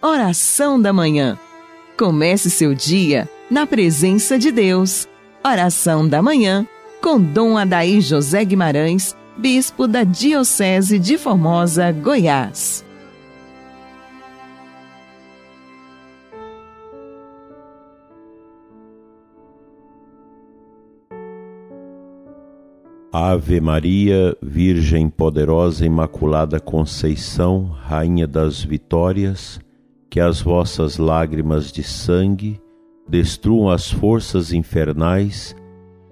[0.00, 1.36] Oração da Manhã.
[1.98, 5.08] Comece seu dia na presença de Deus.
[5.44, 6.64] Oração da Manhã
[7.02, 12.84] com Dom Adaí José Guimarães, Bispo da Diocese de Formosa, Goiás.
[23.12, 29.58] Ave Maria, Virgem poderosa Imaculada Conceição, Rainha das Vitórias,
[30.10, 32.60] que as vossas lágrimas de sangue
[33.08, 35.54] destruam as forças infernais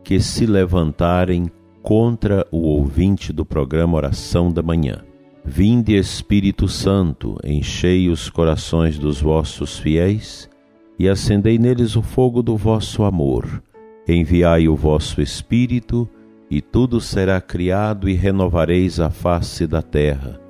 [0.02, 1.50] que se levantarem
[1.82, 5.04] contra o ouvinte do programa Oração da Manhã.
[5.44, 10.50] Vinde Espírito Santo, enchei os corações dos vossos fiéis
[10.98, 13.62] e acendei neles o fogo do vosso amor.
[14.08, 16.08] Enviai o vosso Espírito
[16.50, 20.40] e tudo será criado e renovareis a face da terra.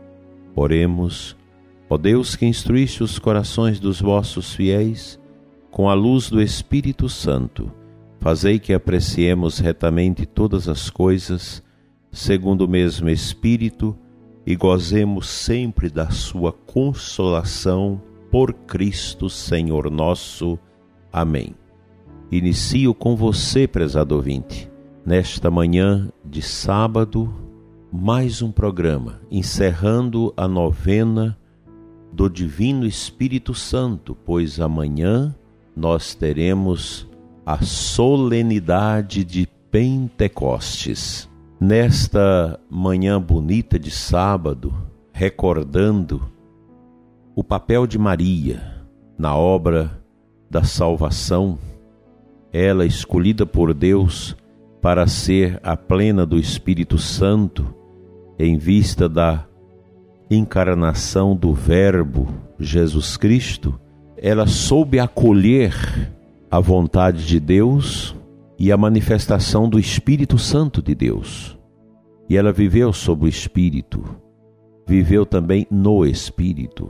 [0.55, 1.37] Oremos,
[1.89, 5.21] ó Deus que instruíste os corações dos vossos fiéis
[5.71, 7.70] com a luz do Espírito Santo,
[8.19, 11.62] fazei que apreciemos retamente todas as coisas,
[12.11, 13.97] segundo o mesmo Espírito,
[14.47, 18.00] e gozemos sempre da sua consolação
[18.31, 20.59] por Cristo Senhor nosso.
[21.12, 21.55] Amém.
[22.31, 24.71] Inicio com você, prezado ouvinte
[25.06, 27.33] nesta manhã de sábado,
[27.93, 31.39] mais um programa encerrando a novena
[32.17, 35.36] do Divino Espírito Santo, pois amanhã
[35.77, 37.06] nós teremos
[37.45, 41.28] a solenidade de Pentecostes.
[41.61, 44.72] Nesta manhã bonita de sábado,
[45.12, 46.22] recordando
[47.34, 48.83] o papel de Maria
[49.19, 50.03] na obra
[50.50, 51.59] da salvação,
[52.50, 54.34] ela escolhida por Deus
[54.81, 57.75] para ser a plena do Espírito Santo,
[58.39, 59.45] em vista da
[60.30, 63.78] encarnação do Verbo Jesus Cristo,
[64.16, 65.74] ela soube acolher
[66.50, 68.16] a vontade de Deus
[68.58, 71.56] e a manifestação do Espírito Santo de Deus.
[72.28, 74.03] E ela viveu sob o Espírito,
[74.86, 76.88] viveu também no Espírito.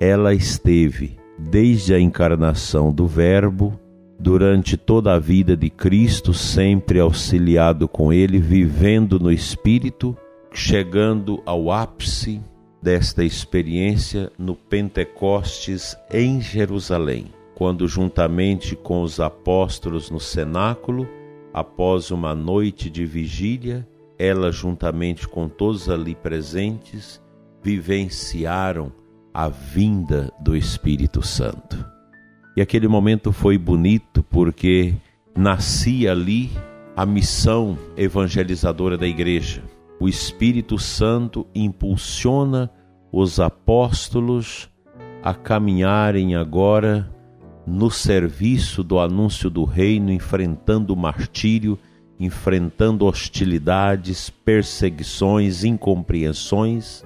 [0.00, 3.78] Ela esteve desde a encarnação do Verbo
[4.18, 10.16] durante toda a vida de Cristo, sempre auxiliado com Ele, vivendo no Espírito,
[10.52, 12.40] chegando ao ápice
[12.80, 21.08] desta experiência no Pentecostes em Jerusalém, quando, juntamente com os apóstolos no cenáculo,
[21.54, 23.86] após uma noite de vigília,
[24.18, 27.22] ela, juntamente com todos ali presentes,
[27.62, 28.92] vivenciaram
[29.32, 31.84] a vinda do Espírito Santo.
[32.56, 34.94] E aquele momento foi bonito porque
[35.36, 36.50] nascia ali
[36.94, 39.62] a missão evangelizadora da igreja.
[40.02, 42.68] O Espírito Santo impulsiona
[43.12, 44.68] os apóstolos
[45.22, 47.08] a caminharem agora
[47.64, 51.78] no serviço do anúncio do reino, enfrentando martírio,
[52.18, 57.04] enfrentando hostilidades, perseguições, incompreensões,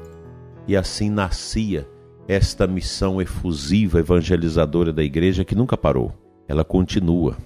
[0.66, 1.86] e assim nascia
[2.26, 6.14] esta missão efusiva evangelizadora da igreja que nunca parou.
[6.48, 7.36] Ela continua.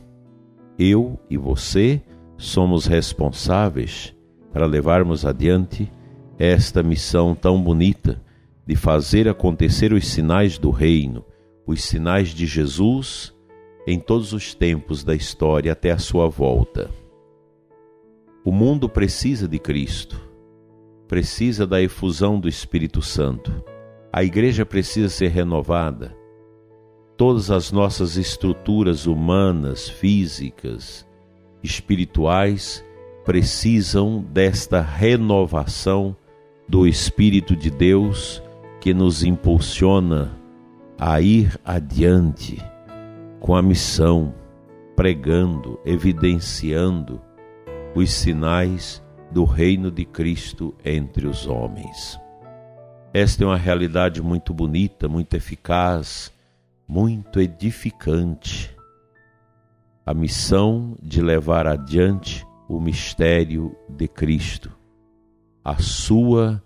[0.79, 2.01] Eu e você
[2.37, 4.15] somos responsáveis
[4.53, 5.91] para levarmos adiante
[6.39, 8.21] esta missão tão bonita
[8.67, 11.25] de fazer acontecer os sinais do reino,
[11.67, 13.35] os sinais de Jesus
[13.87, 16.91] em todos os tempos da história até a sua volta.
[18.45, 20.21] O mundo precisa de Cristo,
[21.07, 23.65] precisa da efusão do Espírito Santo
[24.13, 26.17] a igreja precisa ser renovada.
[27.17, 31.07] Todas as nossas estruturas humanas, físicas,
[31.63, 32.85] espirituais
[33.25, 36.17] precisam desta renovação
[36.69, 38.43] do Espírito de Deus
[38.81, 40.33] que nos impulsiona
[40.99, 42.63] a ir adiante
[43.39, 44.35] com a missão,
[44.95, 47.21] pregando, evidenciando
[47.95, 52.19] os sinais do reino de Cristo entre os homens.
[53.13, 56.33] Esta é uma realidade muito bonita, muito eficaz,
[56.87, 58.75] muito edificante.
[60.07, 64.71] A missão de levar adiante o mistério de Cristo,
[65.65, 66.63] a sua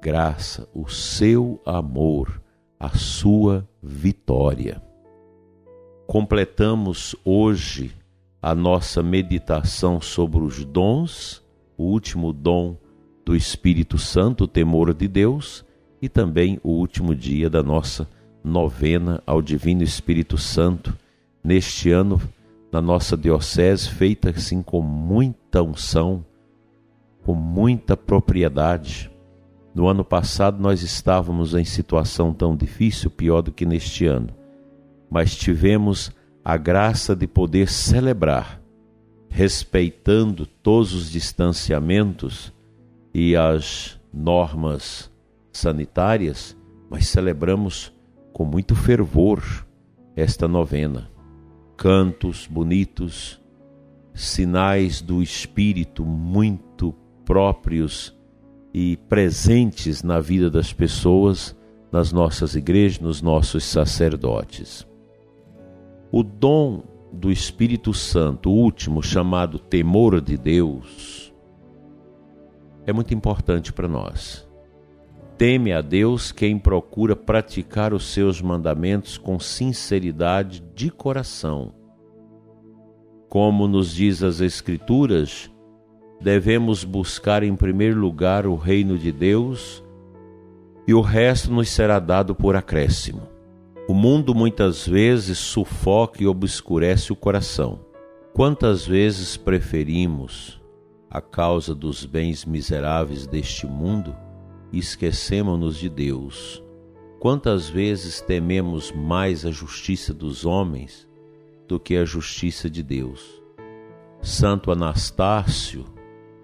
[0.00, 2.40] graça, o seu amor,
[2.78, 4.80] a sua vitória.
[6.06, 7.90] Completamos hoje
[8.40, 11.42] a nossa meditação sobre os dons,
[11.76, 12.76] o último dom
[13.24, 15.64] do Espírito Santo, o temor de Deus
[16.00, 18.08] e também o último dia da nossa
[18.44, 20.96] novena ao Divino Espírito Santo,
[21.42, 22.20] neste ano,
[22.72, 26.24] na nossa Diocese, feita assim com muita unção,
[27.22, 29.12] com muita propriedade,
[29.74, 34.28] No ano passado nós estávamos em situação tão difícil, pior do que neste ano,
[35.10, 36.12] mas tivemos
[36.44, 38.60] a graça de poder celebrar,
[39.30, 42.52] respeitando todos os distanciamentos
[43.14, 45.10] e as normas
[45.50, 46.56] sanitárias,
[46.90, 47.92] mas celebramos
[48.32, 49.42] com muito fervor
[50.14, 51.11] esta novena.
[51.82, 53.42] Cantos bonitos,
[54.14, 56.94] sinais do Espírito muito
[57.24, 58.16] próprios
[58.72, 61.58] e presentes na vida das pessoas,
[61.90, 64.86] nas nossas igrejas, nos nossos sacerdotes.
[66.12, 71.34] O dom do Espírito Santo, o último, chamado temor de Deus,
[72.86, 74.48] é muito importante para nós.
[75.42, 81.74] Teme a Deus quem procura praticar os seus mandamentos com sinceridade de coração.
[83.28, 85.50] Como nos diz as Escrituras,
[86.20, 89.82] devemos buscar em primeiro lugar o reino de Deus
[90.86, 93.22] e o resto nos será dado por acréscimo.
[93.88, 97.80] O mundo muitas vezes sufoca e obscurece o coração.
[98.32, 100.62] Quantas vezes preferimos,
[101.10, 104.14] a causa dos bens miseráveis deste mundo,
[104.78, 106.62] esquecemos-nos de Deus?
[107.20, 111.08] Quantas vezes tememos mais a justiça dos homens
[111.68, 113.42] do que a justiça de Deus?
[114.20, 115.84] Santo Anastácio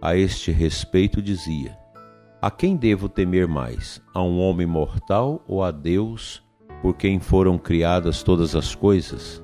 [0.01, 1.77] a este respeito dizia:
[2.41, 4.01] A quem devo temer mais?
[4.15, 6.43] A um homem mortal ou a Deus,
[6.81, 9.43] por quem foram criadas todas as coisas?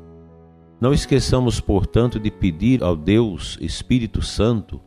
[0.80, 4.80] Não esqueçamos, portanto, de pedir ao Deus Espírito Santo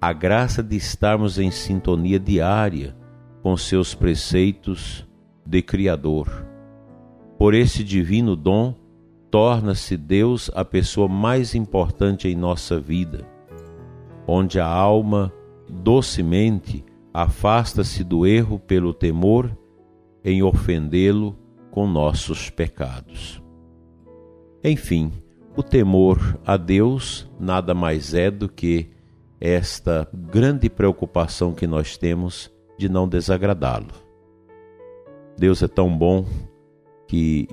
[0.00, 2.96] a graça de estarmos em sintonia diária
[3.42, 5.06] com seus preceitos
[5.44, 6.46] de Criador.
[7.38, 8.74] Por esse divino dom,
[9.30, 13.32] torna-se Deus a pessoa mais importante em nossa vida
[14.26, 15.32] onde a alma
[15.68, 19.56] docemente afasta-se do erro pelo temor
[20.24, 21.36] em ofendê-lo
[21.70, 23.42] com nossos pecados.
[24.62, 25.12] Enfim,
[25.56, 28.90] o temor a Deus nada mais é do que
[29.40, 32.50] esta grande preocupação que nós temos
[32.82, 33.94] de não desagradá-lo.
[35.38, 36.26] Deus é tão bom
[37.06, 37.46] que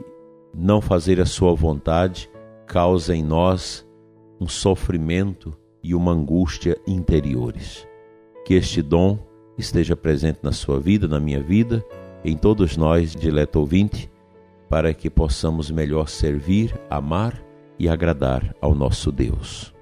[0.52, 2.28] não fazer a sua vontade
[2.66, 3.88] causa em nós
[4.42, 7.88] um sofrimento e uma angústia interiores.
[8.44, 9.20] Que este dom
[9.56, 11.86] esteja presente na sua vida, na minha vida,
[12.26, 14.10] em todos nós, dileto ouvinte,
[14.68, 17.40] para que possamos melhor servir, amar
[17.78, 19.74] e agradar ao nosso Deus.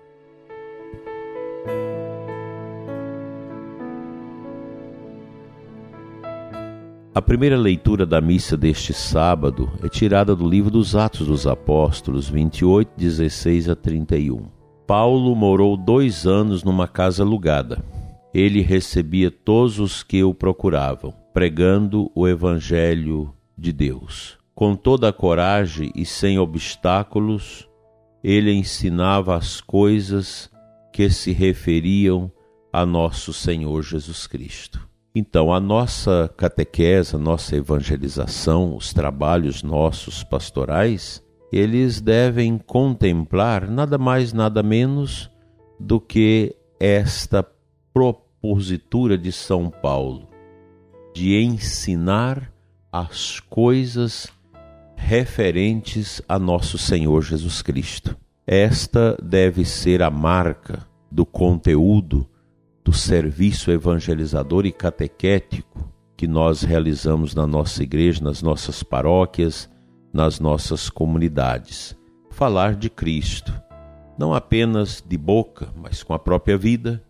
[7.17, 12.29] A primeira leitura da missa deste sábado é tirada do livro dos Atos dos Apóstolos,
[12.29, 14.45] 28, 16 a 31.
[14.85, 17.83] Paulo morou dois anos numa casa alugada.
[18.31, 24.37] Ele recebia todos os que o procuravam, pregando o Evangelho de Deus.
[24.53, 27.67] Com toda a coragem e sem obstáculos,
[28.23, 30.51] ele ensinava as coisas
[30.93, 32.31] que se referiam
[32.71, 34.86] a nosso Senhor Jesus Cristo.
[35.19, 43.97] Então, a nossa catequese, a nossa evangelização, os trabalhos nossos pastorais eles devem contemplar nada
[43.97, 45.27] mais, nada menos
[45.79, 47.43] do que esta
[47.91, 50.27] propositura de São Paulo
[51.15, 52.53] de ensinar
[52.91, 54.27] as coisas
[54.95, 58.15] referentes a nosso Senhor Jesus Cristo.
[58.45, 62.29] Esta deve ser a marca do conteúdo
[62.87, 69.69] do serviço evangelizador e catequético que nós realizamos na nossa igreja, nas nossas paróquias,
[70.13, 71.97] nas nossas comunidades.
[72.29, 73.51] Falar de Cristo,
[74.17, 77.03] não apenas de boca, mas com a própria vida,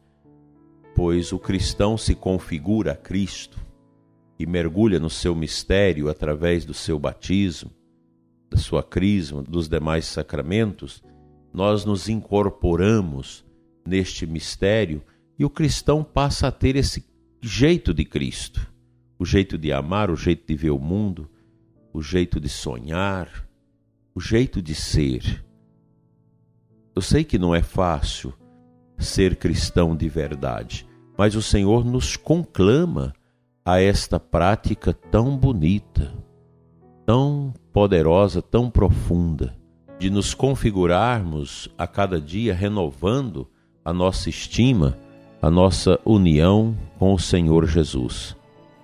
[0.96, 3.60] pois o cristão se configura a Cristo
[4.40, 7.70] e mergulha no seu mistério através do seu batismo,
[8.50, 11.04] da sua crisma, dos demais sacramentos,
[11.54, 13.46] nós nos incorporamos
[13.86, 15.04] neste mistério
[15.38, 17.06] e o cristão passa a ter esse
[17.42, 18.72] jeito de Cristo,
[19.20, 21.30] o jeito de amar, o jeito de ver o mundo,
[21.94, 23.48] o jeito de sonhar,
[24.14, 25.44] o jeito de ser.
[26.96, 28.34] Eu sei que não é fácil
[28.98, 33.14] ser cristão de verdade, mas o Senhor nos conclama
[33.64, 36.14] a esta prática tão bonita,
[37.06, 39.56] tão poderosa, tão profunda,
[40.00, 43.48] de nos configurarmos a cada dia renovando
[43.84, 44.98] a nossa estima,
[45.48, 48.36] a nossa união com o Senhor Jesus.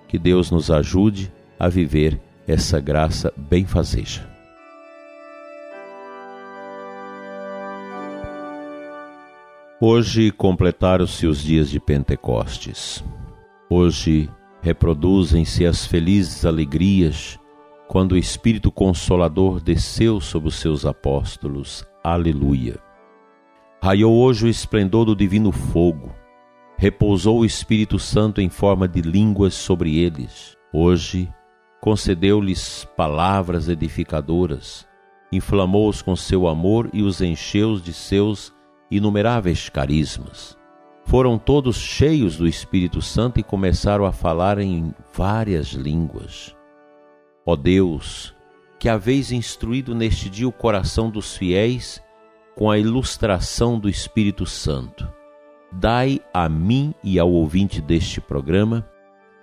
[0.08, 1.30] Que Deus nos ajude
[1.60, 2.18] a viver
[2.48, 4.26] essa graça benfazeja.
[9.78, 13.04] Hoje completaram-se os dias de Pentecostes.
[13.68, 14.30] Hoje
[14.62, 17.38] Reproduzem-se as felizes alegrias
[17.86, 21.86] quando o Espírito Consolador desceu sobre os seus apóstolos.
[22.02, 22.78] Aleluia.
[23.82, 26.23] Raiou hoje o esplendor do divino fogo.
[26.76, 30.56] Repousou o Espírito Santo em forma de línguas sobre eles.
[30.72, 31.32] Hoje
[31.80, 34.86] concedeu-lhes palavras edificadoras,
[35.30, 38.52] inflamou-os com seu amor e os encheu de seus
[38.90, 40.58] inumeráveis carismas.
[41.04, 46.56] Foram todos cheios do Espírito Santo e começaram a falar em várias línguas.
[47.46, 48.34] Ó Deus,
[48.78, 52.02] que haveis instruído neste dia o coração dos fiéis
[52.56, 55.06] com a ilustração do Espírito Santo,
[55.74, 58.86] dai a mim e ao ouvinte deste programa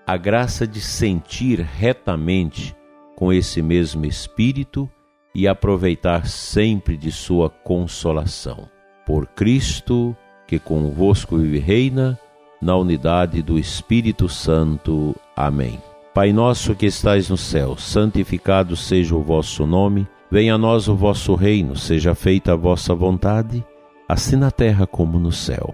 [0.05, 2.75] a graça de sentir retamente
[3.15, 4.89] com esse mesmo Espírito
[5.33, 8.67] e aproveitar sempre de sua consolação.
[9.05, 10.15] Por Cristo,
[10.47, 12.19] que convosco vive e reina,
[12.61, 15.15] na unidade do Espírito Santo.
[15.35, 15.79] Amém.
[16.13, 20.95] Pai nosso que estais no céu, santificado seja o vosso nome, venha a nós o
[20.95, 23.63] vosso reino, seja feita a vossa vontade,
[24.09, 25.73] assim na terra como no céu.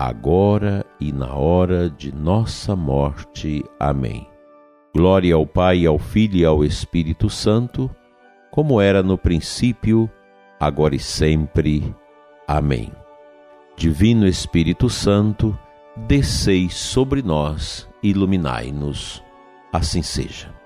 [0.00, 3.62] agora e na hora de nossa morte.
[3.78, 4.26] Amém.
[4.96, 7.94] Glória ao Pai, ao Filho e ao Espírito Santo,
[8.50, 10.10] como era no princípio,
[10.58, 11.94] agora e sempre.
[12.48, 12.90] Amém.
[13.76, 15.56] Divino Espírito Santo,
[16.08, 19.22] descei sobre nós iluminai-nos.
[19.70, 20.59] Assim seja.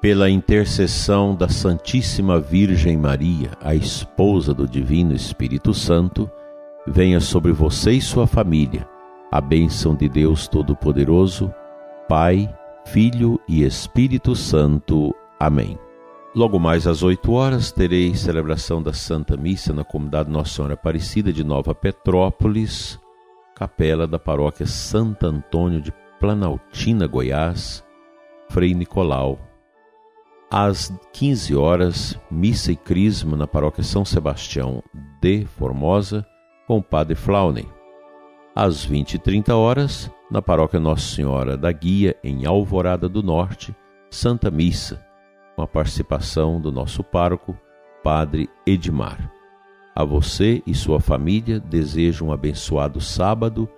[0.00, 6.30] Pela intercessão da Santíssima Virgem Maria, a esposa do Divino Espírito Santo,
[6.86, 8.88] venha sobre você e sua família
[9.30, 11.54] a bênção de Deus Todo-Poderoso,
[12.08, 12.52] Pai,
[12.86, 15.14] Filho e Espírito Santo.
[15.38, 15.78] Amém.
[16.34, 21.32] Logo mais às 8 horas terei celebração da Santa Missa na comunidade Nossa Senhora Aparecida
[21.32, 22.98] de Nova Petrópolis,
[23.54, 27.84] capela da paróquia Santo Antônio de Planaltina, Goiás,
[28.48, 29.49] Frei Nicolau.
[30.50, 34.82] Às 15 horas, missa e crisma na paróquia São Sebastião
[35.20, 36.26] de Formosa,
[36.66, 37.68] com o Padre Flauney.
[38.54, 43.74] Às 20 e 30 horas, na paróquia Nossa Senhora da Guia, em Alvorada do Norte,
[44.10, 45.08] Santa Missa
[45.60, 47.54] com a participação do nosso pároco,
[48.02, 49.30] Padre Edmar.
[49.94, 53.68] A você e sua família desejo um abençoado sábado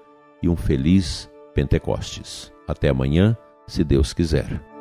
[0.40, 2.52] e um feliz Pentecostes.
[2.68, 3.36] Até amanhã,
[3.66, 4.71] se Deus quiser.